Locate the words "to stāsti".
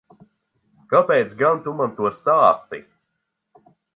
2.01-2.83